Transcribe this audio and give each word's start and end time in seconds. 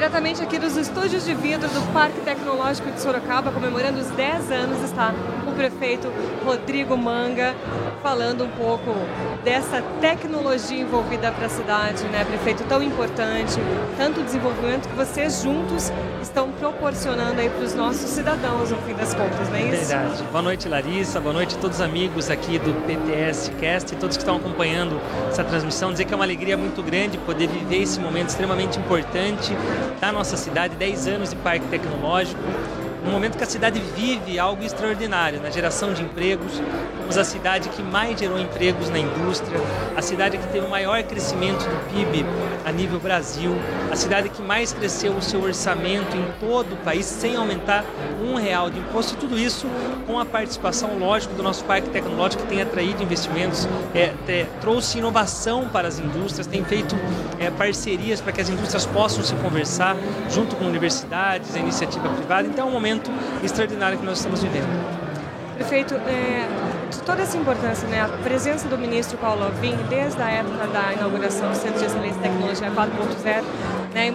Diretamente 0.00 0.42
aqui 0.42 0.58
dos 0.58 0.78
estúdios 0.78 1.26
de 1.26 1.34
vidro 1.34 1.68
do 1.68 1.92
Parque 1.92 2.18
Tecnológico 2.22 2.90
de 2.90 3.02
Sorocaba, 3.02 3.52
comemorando 3.52 4.00
os 4.00 4.06
10 4.06 4.50
anos, 4.50 4.82
está 4.82 5.12
o 5.46 5.52
prefeito 5.52 6.10
Rodrigo 6.42 6.96
Manga, 6.96 7.54
falando 8.02 8.44
um 8.44 8.48
pouco 8.48 8.94
dessa 9.44 9.82
tecnologia 10.00 10.80
envolvida 10.80 11.30
para 11.30 11.44
a 11.44 11.48
cidade, 11.50 12.02
né, 12.04 12.24
prefeito, 12.24 12.64
tão 12.64 12.82
importante, 12.82 13.56
tanto 13.98 14.22
desenvolvimento 14.22 14.88
que 14.88 14.94
vocês 14.94 15.42
juntos 15.42 15.92
estão 16.22 16.50
proporcionando 16.52 17.38
aí 17.38 17.50
para 17.50 17.64
os 17.64 17.74
nossos 17.74 18.08
cidadãos, 18.08 18.70
no 18.70 18.78
fim 18.78 18.94
das 18.94 19.12
contas, 19.12 19.50
não 19.50 19.56
é 19.56 19.62
isso? 19.64 19.86
Verdade. 19.86 20.22
Boa 20.24 20.42
noite, 20.42 20.66
Larissa, 20.66 21.20
boa 21.20 21.34
noite 21.34 21.56
a 21.56 21.58
todos 21.58 21.76
os 21.76 21.82
amigos 21.82 22.30
aqui 22.30 22.58
do 22.58 22.72
PTS 22.86 23.50
Cast 23.60 23.94
e 23.94 23.98
todos 23.98 24.16
que 24.16 24.22
estão 24.22 24.36
acompanhando 24.36 24.98
essa 25.28 25.44
transmissão. 25.44 25.92
Dizer 25.92 26.06
que 26.06 26.14
é 26.14 26.16
uma 26.16 26.24
alegria 26.24 26.56
muito 26.56 26.82
grande 26.82 27.18
poder 27.18 27.48
viver 27.48 27.82
esse 27.82 28.00
momento 28.00 28.30
extremamente 28.30 28.78
importante 28.78 29.54
da 29.98 30.12
nossa 30.12 30.36
cidade, 30.36 30.76
10 30.76 31.08
anos 31.08 31.30
de 31.30 31.36
parque 31.36 31.66
tecnológico, 31.66 32.40
no 33.04 33.10
momento 33.10 33.36
que 33.36 33.44
a 33.44 33.46
cidade 33.46 33.80
vive 33.96 34.38
algo 34.38 34.62
extraordinário 34.62 35.40
na 35.40 35.50
geração 35.50 35.92
de 35.92 36.02
empregos. 36.02 36.60
Fomos 37.10 37.18
a 37.18 37.24
cidade 37.24 37.68
que 37.70 37.82
mais 37.82 38.20
gerou 38.20 38.38
empregos 38.38 38.88
na 38.88 39.00
indústria, 39.00 39.58
a 39.96 40.00
cidade 40.00 40.38
que 40.38 40.46
teve 40.46 40.64
o 40.64 40.70
maior 40.70 41.02
crescimento 41.02 41.58
do 41.64 41.92
PIB 41.92 42.24
a 42.64 42.70
nível 42.70 43.00
Brasil, 43.00 43.50
a 43.90 43.96
cidade 43.96 44.28
que 44.28 44.40
mais 44.40 44.72
cresceu 44.72 45.16
o 45.16 45.20
seu 45.20 45.42
orçamento 45.42 46.16
em 46.16 46.24
todo 46.38 46.74
o 46.74 46.76
país 46.76 47.04
sem 47.04 47.34
aumentar 47.34 47.84
um 48.22 48.36
real 48.36 48.70
de 48.70 48.78
imposto. 48.78 49.14
E 49.14 49.16
tudo 49.16 49.36
isso 49.36 49.66
com 50.06 50.20
a 50.20 50.24
participação, 50.24 50.96
lógico, 51.00 51.34
do 51.34 51.42
nosso 51.42 51.64
parque 51.64 51.90
tecnológico 51.90 52.44
que 52.44 52.48
tem 52.48 52.62
atraído 52.62 53.02
investimentos, 53.02 53.66
é, 53.92 54.14
é, 54.28 54.46
trouxe 54.60 54.98
inovação 54.98 55.68
para 55.68 55.88
as 55.88 55.98
indústrias, 55.98 56.46
tem 56.46 56.64
feito 56.64 56.94
é, 57.40 57.50
parcerias 57.50 58.20
para 58.20 58.30
que 58.30 58.40
as 58.40 58.48
indústrias 58.48 58.86
possam 58.86 59.24
se 59.24 59.34
conversar 59.34 59.96
junto 60.30 60.54
com 60.54 60.64
universidades, 60.64 61.56
a 61.56 61.58
iniciativa 61.58 62.08
privada. 62.08 62.46
Então 62.46 62.68
é 62.68 62.70
um 62.70 62.72
momento 62.72 63.10
extraordinário 63.42 63.98
que 63.98 64.06
nós 64.06 64.18
estamos 64.18 64.44
vivendo. 64.44 64.68
Prefeito, 65.56 65.94
é, 65.94 66.79
de 66.90 67.00
toda 67.02 67.22
essa 67.22 67.36
importância, 67.36 67.86
né, 67.88 68.02
a 68.02 68.08
presença 68.08 68.68
do 68.68 68.76
ministro 68.76 69.16
Paulo 69.18 69.44
Alvim, 69.44 69.76
desde 69.88 70.20
a 70.20 70.28
época 70.28 70.66
da 70.66 70.92
inauguração 70.92 71.48
do 71.48 71.56
Centro 71.56 71.78
de 71.78 71.84
Excelência 71.86 72.18
e 72.18 72.22
Tecnologia 72.22 72.70
4.0, 72.70 73.44
né, 73.94 74.14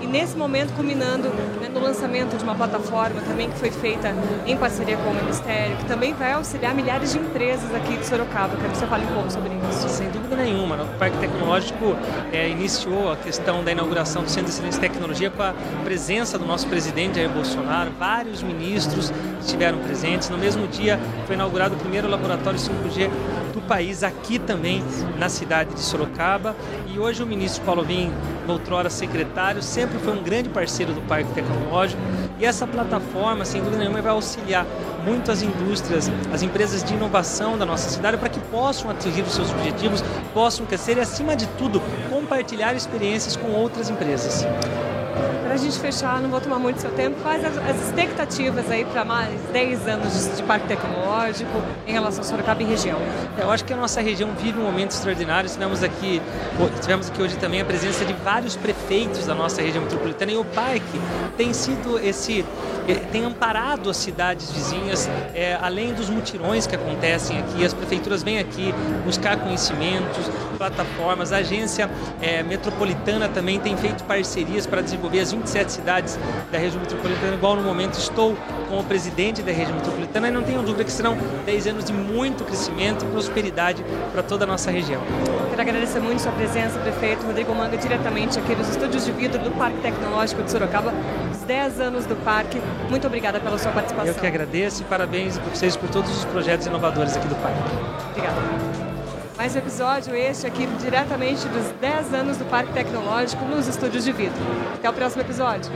e 0.00 0.06
nesse 0.06 0.36
momento 0.36 0.72
culminando 0.74 1.28
né, 1.60 1.68
no 1.72 1.80
lançamento 1.80 2.36
de 2.36 2.44
uma 2.44 2.54
plataforma 2.54 3.20
também 3.22 3.50
que 3.50 3.58
foi 3.58 3.70
feita 3.70 4.14
em 4.46 4.56
parceria 4.56 4.96
com 4.96 5.10
o 5.10 5.14
Ministério, 5.14 5.76
que 5.76 5.84
também 5.84 6.14
vai 6.14 6.32
auxiliar 6.32 6.74
milhares 6.74 7.12
de 7.12 7.18
empresas 7.18 7.74
aqui 7.74 7.96
de 7.96 8.06
Sorocaba. 8.06 8.56
Quero 8.56 8.70
que 8.70 8.78
você 8.78 8.86
fale 8.86 9.04
um 9.04 9.14
pouco 9.14 9.30
sobre 9.30 9.50
isso. 9.70 9.88
Sem 9.88 10.10
dúvida 10.10 10.36
nenhuma. 10.36 10.82
O 10.82 10.98
Parque 10.98 11.16
Tecnológico 11.18 11.96
é, 12.32 12.48
iniciou 12.48 13.12
a 13.12 13.16
questão 13.16 13.62
da 13.62 13.72
inauguração 13.72 14.22
do 14.22 14.30
Centro 14.30 14.46
de 14.46 14.52
Excelência 14.52 14.78
e 14.78 14.80
Tecnologia 14.80 15.30
com 15.30 15.42
a 15.42 15.54
presença 15.84 16.38
do 16.38 16.46
nosso 16.46 16.66
presidente 16.68 17.16
Jair 17.16 17.28
Bolsonaro, 17.30 17.90
vários 17.98 18.42
ministros 18.42 19.12
estiveram 19.40 19.78
presentes. 19.78 20.28
No 20.28 20.38
mesmo 20.38 20.66
dia 20.68 20.98
foi 21.26 21.34
inaugurado 21.34 21.74
o 21.74 21.78
primeiro 21.78 22.08
laboratório 22.08 22.58
5G 22.58 23.10
do 23.52 23.60
país, 23.62 24.02
aqui 24.02 24.38
também 24.38 24.82
na 25.18 25.28
cidade 25.28 25.74
de 25.74 25.80
Sorocaba. 25.80 26.56
E 26.88 26.98
hoje 26.98 27.22
o 27.22 27.26
ministro 27.26 27.62
Paulo 27.64 27.82
Vim, 27.82 28.12
outrora 28.48 28.88
secretário, 29.02 29.60
sempre 29.60 29.98
foi 29.98 30.12
um 30.12 30.22
grande 30.22 30.48
parceiro 30.48 30.92
do 30.92 31.00
Parque 31.02 31.32
Tecnológico. 31.32 32.00
E 32.38 32.44
essa 32.44 32.66
plataforma, 32.66 33.44
sem 33.44 33.60
dúvida 33.60 33.78
nenhuma, 33.78 34.00
vai 34.00 34.12
auxiliar 34.12 34.64
muito 35.04 35.32
as 35.32 35.42
indústrias, 35.42 36.10
as 36.32 36.42
empresas 36.42 36.84
de 36.84 36.94
inovação 36.94 37.58
da 37.58 37.66
nossa 37.66 37.90
cidade 37.90 38.16
para 38.16 38.28
que 38.28 38.38
possam 38.38 38.90
atingir 38.90 39.22
os 39.22 39.34
seus 39.34 39.50
objetivos, 39.50 40.04
possam 40.32 40.64
crescer 40.64 40.98
e, 40.98 41.00
acima 41.00 41.34
de 41.34 41.46
tudo, 41.58 41.82
compartilhar 42.08 42.74
experiências 42.74 43.34
com 43.34 43.48
outras 43.48 43.90
empresas. 43.90 44.46
Para 45.42 45.54
a 45.54 45.56
gente 45.56 45.78
fechar, 45.78 46.20
não 46.22 46.30
vou 46.30 46.40
tomar 46.40 46.58
muito 46.58 46.80
seu 46.80 46.90
tempo, 46.92 47.20
quais 47.20 47.44
as, 47.44 47.58
as 47.58 47.88
expectativas 47.88 48.70
aí 48.70 48.86
para 48.86 49.04
mais 49.04 49.38
10 49.52 49.86
anos 49.86 50.12
de, 50.14 50.36
de, 50.36 50.42
parque 50.44 50.66
tecnológico 50.66 51.50
em 51.86 51.92
relação 51.92 52.22
a 52.22 52.24
Sorocaba 52.24 52.62
e 52.62 52.64
região? 52.64 52.98
Eu 53.36 53.50
acho 53.50 53.62
que 53.62 53.72
a 53.72 53.76
nossa 53.76 54.00
região 54.00 54.30
vive 54.32 54.58
um 54.58 54.64
momento 54.64 54.92
extraordinário. 54.92 55.50
Tivemos 55.50 55.82
aqui, 55.82 56.22
tivemos 56.80 57.10
aqui 57.10 57.20
hoje 57.20 57.36
também 57.36 57.60
a 57.60 57.64
presença 57.66 58.02
de 58.04 58.14
vários 58.14 58.56
prefeitos 58.56 59.26
da 59.26 59.34
nossa 59.34 59.60
região 59.60 59.82
metropolitana 59.84 60.32
e 60.32 60.36
o 60.36 60.44
parque 60.44 61.00
tem 61.36 61.52
sido 61.52 61.98
esse 61.98 62.44
eh, 62.88 62.94
tem 63.12 63.24
amparado 63.24 63.90
as 63.90 63.98
cidades 63.98 64.50
vizinhas, 64.50 65.08
é, 65.34 65.58
além 65.60 65.92
dos 65.92 66.08
mutirões 66.08 66.66
que 66.66 66.74
acontecem 66.74 67.38
aqui, 67.38 67.64
as 67.64 67.74
prefeituras 67.74 68.22
vêm 68.22 68.38
aqui 68.38 68.74
buscar 69.04 69.36
conhecimentos, 69.36 70.30
plataformas, 70.56 71.32
a 71.32 71.38
agência 71.38 71.90
é, 72.20 72.42
metropolitana 72.42 73.28
também 73.28 73.60
tem 73.60 73.76
feito 73.76 74.02
parcerias 74.04 74.66
para 74.66 74.80
desenvolver 74.80 75.01
as 75.20 75.32
27 75.32 75.72
cidades 75.72 76.18
da 76.50 76.58
região 76.58 76.80
metropolitana, 76.80 77.34
igual 77.34 77.56
no 77.56 77.62
momento 77.62 77.94
estou 77.94 78.36
com 78.68 78.78
o 78.78 78.84
presidente 78.84 79.42
da 79.42 79.52
região 79.52 79.76
metropolitana 79.76 80.28
e 80.28 80.30
não 80.30 80.42
tenho 80.42 80.62
dúvida 80.62 80.84
que 80.84 80.92
serão 80.92 81.16
10 81.44 81.66
anos 81.68 81.84
de 81.84 81.92
muito 81.92 82.44
crescimento 82.44 83.04
e 83.04 83.08
prosperidade 83.08 83.84
para 84.12 84.22
toda 84.22 84.44
a 84.44 84.46
nossa 84.46 84.70
região. 84.70 85.02
Quero 85.50 85.60
agradecer 85.60 86.00
muito 86.00 86.22
sua 86.22 86.32
presença, 86.32 86.78
prefeito 86.78 87.26
Rodrigo 87.26 87.54
Manga, 87.54 87.76
diretamente 87.76 88.38
aqui 88.38 88.54
nos 88.54 88.68
estúdios 88.68 89.04
de 89.04 89.12
vidro 89.12 89.38
do 89.38 89.50
Parque 89.50 89.78
Tecnológico 89.78 90.42
de 90.42 90.50
Sorocaba, 90.50 90.92
os 91.30 91.38
10 91.40 91.80
anos 91.80 92.06
do 92.06 92.16
parque. 92.16 92.60
Muito 92.88 93.06
obrigada 93.06 93.38
pela 93.38 93.58
sua 93.58 93.72
participação. 93.72 94.14
Eu 94.14 94.14
que 94.14 94.26
agradeço 94.26 94.82
e 94.82 94.84
parabéns 94.84 95.38
para 95.38 95.50
vocês 95.50 95.76
por 95.76 95.88
todos 95.88 96.10
os 96.16 96.24
projetos 96.26 96.66
inovadores 96.66 97.16
aqui 97.16 97.28
do 97.28 97.36
parque. 97.36 97.58
Obrigada. 98.10 98.91
Mais 99.36 99.54
um 99.54 99.58
episódio 99.58 100.14
este 100.14 100.46
aqui 100.46 100.66
diretamente 100.80 101.48
dos 101.48 101.70
10 101.80 102.14
anos 102.14 102.36
do 102.36 102.44
Parque 102.44 102.72
Tecnológico 102.72 103.44
nos 103.44 103.66
estúdios 103.66 104.04
de 104.04 104.12
vidro. 104.12 104.38
Até 104.74 104.88
o 104.88 104.92
próximo 104.92 105.22
episódio. 105.22 105.70